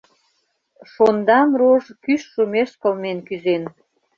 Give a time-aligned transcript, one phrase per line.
[0.91, 3.63] Шондан рож кӱш шумеш кылмен кӱзен.